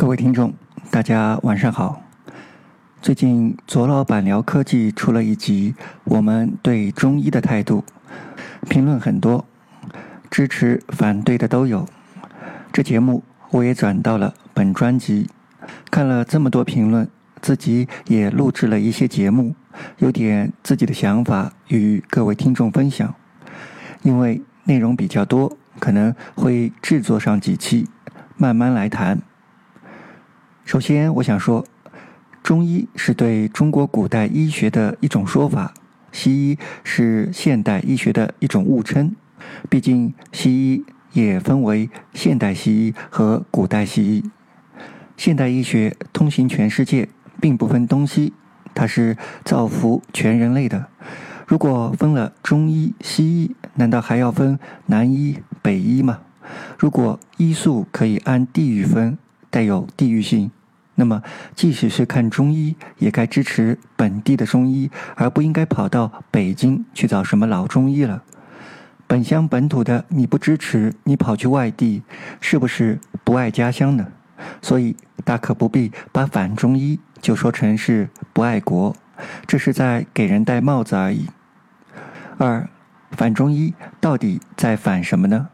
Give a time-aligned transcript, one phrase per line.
[0.00, 0.54] 各位听众，
[0.90, 2.02] 大家晚上好。
[3.02, 7.84] 最近左老板聊科技出了一集，我们对中医的态度，
[8.70, 9.44] 评论很多，
[10.30, 11.86] 支持反对的都有。
[12.72, 15.28] 这节目我也转到了本专辑，
[15.90, 17.06] 看了这么多评论，
[17.42, 19.54] 自己也录制了一些节目，
[19.98, 23.14] 有点自己的想法与各位听众分享。
[24.00, 27.86] 因为内容比较多，可能会制作上几期，
[28.38, 29.20] 慢慢来谈。
[30.70, 31.66] 首先，我想说，
[32.44, 35.74] 中医是对中国古代医学的一种说法，
[36.12, 39.16] 西医是现代医学的一种误称。
[39.68, 44.30] 毕竟，西医也分为现代西医和古代西医。
[45.16, 47.08] 现代医学通行全世界，
[47.40, 48.32] 并不分东西，
[48.72, 50.86] 它是造福全人类的。
[51.48, 54.56] 如果分了中医、西医，难道还要分
[54.86, 56.20] 南医、北医吗？
[56.78, 59.18] 如果医术可以按地域分，
[59.50, 60.52] 带有地域性。
[61.00, 61.22] 那么，
[61.56, 68.22] 即使是看中医，也该支持本地的中医，而不应该跑到北京去找什么老中医了。
[69.06, 72.02] 本乡本土的你不支持，你跑去外地，
[72.38, 74.08] 是不是不爱家乡呢？
[74.60, 74.94] 所以
[75.24, 78.94] 大可不必把反中医就说成是不爱国，
[79.46, 81.28] 这是在给人戴帽子而已。
[82.36, 82.68] 二，
[83.12, 83.72] 反中医
[84.02, 85.48] 到底在反什么呢？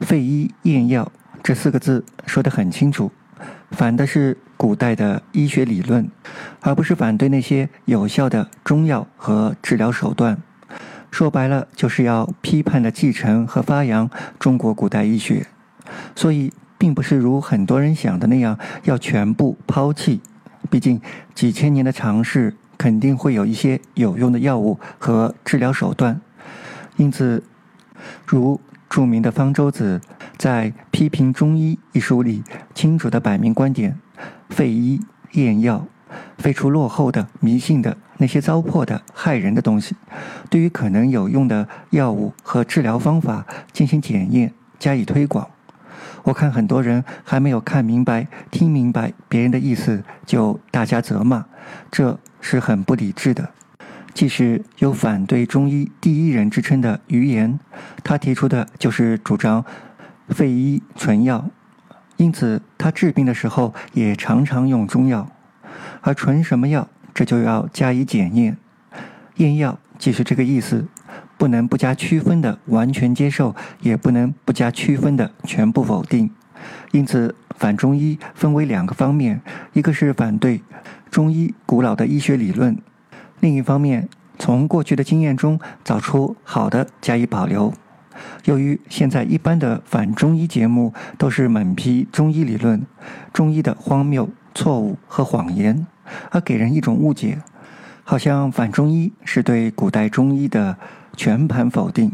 [0.00, 1.10] 废医验药
[1.42, 3.10] 这四个字说得很清楚。
[3.70, 6.10] 反的是古代的医学理论，
[6.60, 10.38] 而不是反对那些有效的中药和治疗手段。
[11.10, 15.46] 说白了，就是要批判的继承和发扬中国古代医学。
[16.14, 20.20] 所以，并不是如很多人想的那样要全部抛弃。
[20.68, 21.00] 毕竟，
[21.34, 26.20] 几千年的尝试肯定会有一些有用的药物和治疗手段。
[26.96, 27.42] 因此，
[28.26, 28.60] 如。
[28.90, 30.00] 著名的方舟子
[30.38, 33.98] 在《批评中医》一书里清楚地摆明观点：
[34.48, 35.00] 废医
[35.32, 35.84] 验药，
[36.38, 39.96] 废除落后的、迷信的那些糟粕的、害人的东西，
[40.48, 45.50] 对于可能有用的药物和治疗方法进行检验，加以推广。
[46.22, 51.44] 我看很多人还没有看明白、听明白别人的意思，就大加责骂，
[51.90, 53.50] 这是很不理智的。
[54.14, 57.58] 即使有反对中医第一人之称的余言，
[58.04, 59.64] 他提出的就是主张
[60.28, 61.50] 废医存药，
[62.16, 65.28] 因此他治病的时候也常常用中药。
[66.00, 68.56] 而纯什么药，这就要加以检验。
[69.36, 70.86] 验药即是这个意思，
[71.36, 76.30] 不能不加区分的完全接受，也不能不加区分的全部否定。
[76.92, 79.40] 因此，反中医分为两个方面：
[79.72, 80.62] 一个是反对
[81.10, 82.76] 中医古老的医学理论。
[83.40, 87.72] 另一方面，从过去的经验中找出好的加以保留。
[88.44, 92.84] 由于现在一般的反中医节目都是猛批中医理论、
[93.32, 95.86] 中医的荒谬、错误和谎言，
[96.30, 97.38] 而给人一种误解，
[98.04, 100.76] 好像反中医是对古代中医的
[101.16, 102.12] 全盘否定。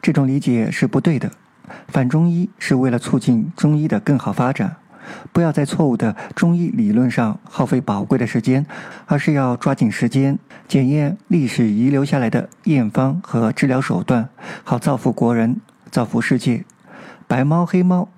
[0.00, 1.30] 这种理解是不对的。
[1.88, 4.76] 反中医是为了促进中医的更好发展。
[5.32, 8.66] 不要在错误的中医理论上耗费宝贵的时间，
[9.06, 14.28] 而是要抓紧时间检验历史遗留下来的验方和治疗手段，
[14.62, 15.60] 好造福国人，
[15.90, 16.64] 造福世界。
[17.26, 18.08] 白猫黑猫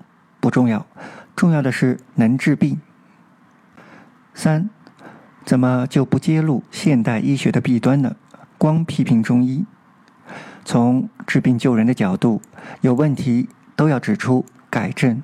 [0.40, 0.86] 不重要，
[1.34, 2.80] 重要的是能治病。
[4.34, 4.68] 三，
[5.44, 8.16] 怎么就不揭露现代医学的弊端呢？
[8.58, 9.64] 光批评中医，
[10.64, 12.40] 从治病救人的角度，
[12.80, 15.22] 有问题都要指出改正。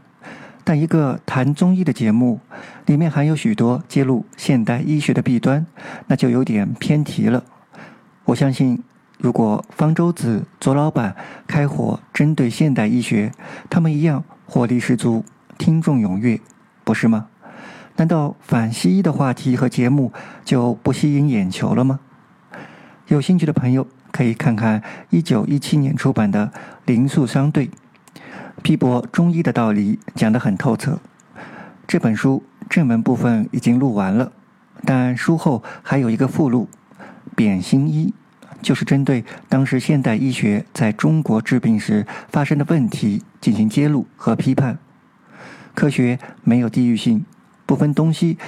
[0.65, 2.39] 但一个谈中医的节目，
[2.87, 5.67] 里面含有许多揭露现代医学的弊端，
[6.07, 7.43] 那就有点偏题了。
[8.25, 8.81] 我相信，
[9.19, 13.33] 如果方舟子、左老板开火针对现代医学，
[13.69, 15.25] 他们一样火力十足，
[15.59, 16.41] 听众踊跃，
[16.85, 17.27] 不是吗？
[17.97, 20.13] 难道反西医的话题和节目
[20.45, 21.99] 就不吸引眼球了吗？
[23.09, 24.81] 有兴趣的朋友可以看看
[25.11, 26.47] 一九一七年出版的
[26.87, 27.67] 《灵素商队》。
[28.63, 30.99] 批驳中医的道理讲得很透彻。
[31.87, 34.33] 这本书正文部分已经录完了，
[34.85, 36.69] 但书后还有一个附录
[37.35, 38.15] 《扁心医》，
[38.63, 44.79] 就是针对当时现代医学在中国治病时发生的问题进行揭露和批判。
[45.75, 47.25] 科学没有地域性，
[47.67, 48.39] 不分东西，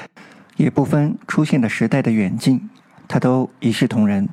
[0.57, 2.71] 也不分出现的时代的远近，
[3.09, 4.29] 它都一视同仁。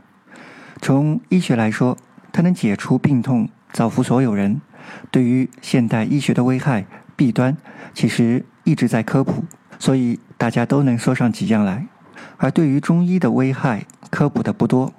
[0.81, 1.98] 从医学来说，
[2.31, 4.62] 它能解除病痛，造福所有人。
[5.10, 6.86] 对于现代医学的危害、
[7.16, 7.56] 弊端，
[7.94, 9.44] 其实一直在科普，
[9.80, 11.88] 所以大家都能说上几样来。
[12.38, 14.94] 而对于中医的危害，科普的不多。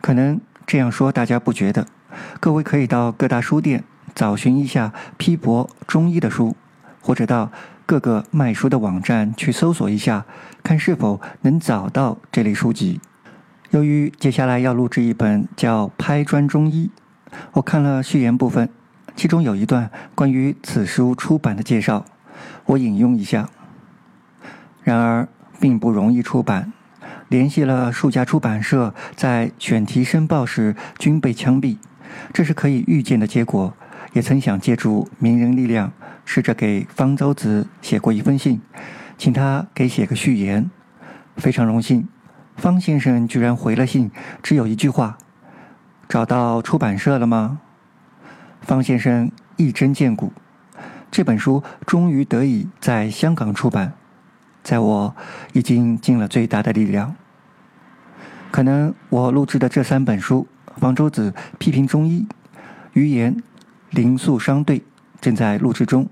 [0.00, 1.86] 可能这样说大家不觉得？
[2.40, 3.84] 各位可以到各大书店
[4.14, 6.56] 找寻一下批驳中医的书，
[7.02, 7.50] 或者到
[7.84, 10.24] 各个卖书的网站去搜索一下，
[10.62, 13.00] 看是否能找到这类书籍。
[13.70, 16.90] 由于接下来要录制一本叫《拍砖中医》，
[17.52, 18.70] 我看了序言部分，
[19.16, 22.04] 其中有一段关于此书出版的介绍，
[22.66, 23.48] 我引用一下。
[24.84, 25.26] 然而，
[25.58, 26.72] 并不容易出版。
[27.28, 31.78] 联系了数家出版社，在选题申报时均被枪毙，
[32.32, 33.74] 这是可以预见的结果。
[34.12, 35.92] 也曾想借助名人力量，
[36.24, 38.60] 试着给方舟子写过一封信，
[39.18, 40.70] 请他给写个序言。
[41.36, 42.06] 非常荣幸，
[42.56, 44.10] 方先生居然回了信，
[44.42, 45.18] 只有一句话
[46.08, 47.60] ：“找到出版社了吗？”
[48.66, 50.32] 方先生一针见骨，
[51.08, 53.92] 这本书终于得以在香港出版。
[54.64, 55.14] 在我
[55.52, 57.14] 已经尽了最大的力量。
[58.50, 60.48] 可能我录制的这三本书
[60.80, 62.26] 《方舟子批评中医》
[62.94, 63.40] 《余言
[63.90, 64.80] 灵素商队》
[65.20, 66.04] 正在录制中，《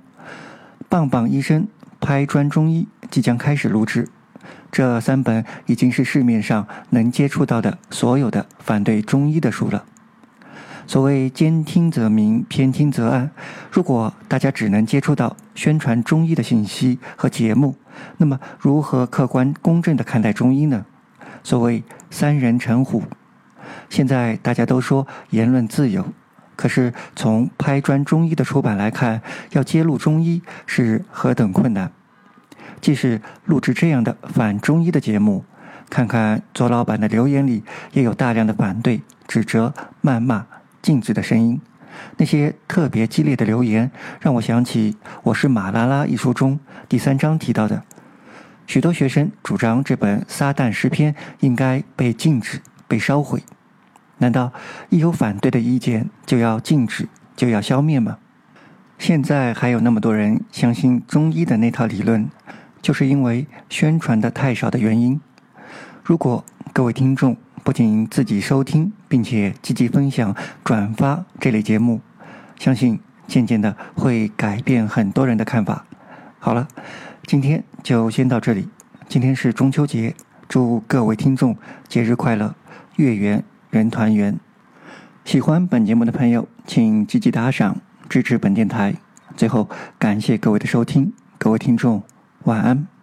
[0.89, 1.67] 棒棒医生
[2.01, 4.09] 拍砖中医》即将开始录制。
[4.71, 9.85] 这三本已经是市面上能接触到的所有的反对中医的书了。
[10.87, 13.31] 所谓兼听则明，偏听则暗。
[13.71, 17.75] 如果大家只能接触到宣传中医的信息和节目，
[18.19, 20.85] 那么如何客观公正地看待中医呢？
[21.43, 23.03] 所谓三人成虎。
[23.89, 26.07] 现在大家都说言论自由，
[26.55, 29.23] 可是从拍砖中医的出版来看，
[29.53, 31.91] 要揭露中医是何等困难。
[32.81, 35.45] 即使录制这样的反中医的节目，
[35.89, 39.73] 看看左老板的留言里，也有大量的反对、指责、
[40.03, 40.47] 谩骂。
[40.85, 41.59] 禁止的声音，
[42.19, 43.91] 那些特别激烈的留言，
[44.21, 44.93] 让我想起
[45.23, 46.61] 《我是马拉拉》一书中
[46.91, 47.83] 第三章提到的，
[48.67, 53.43] 许多学生主张这本撒旦诗篇应该被禁止、被烧毁。
[54.19, 54.53] 难道
[54.91, 58.19] 一有反对的意见就要禁止、就要消灭吗？
[58.99, 62.29] 现在还有那么多人相信中医的那套理论，
[62.83, 65.19] 就是因为宣传的太少的原因。
[66.03, 66.45] 如果
[66.75, 72.03] 各位听众，不仅自己收听，并且积极分享、转发这类节目，
[72.59, 75.87] 相信渐渐的会改变很多人的看法。
[76.39, 76.69] 好了，
[77.27, 78.69] 今天就先到这里。
[79.09, 80.15] 今天是中秋节，
[80.47, 81.57] 祝各位听众
[81.89, 82.55] 节日快乐，
[82.97, 84.39] 月圆人团圆。
[85.25, 87.81] 喜欢本节目的朋友，请积极打赏
[88.11, 88.95] 支持本电台。
[89.37, 92.03] 最后，感谢各位的收听，各位听众
[92.45, 92.94] 晚安。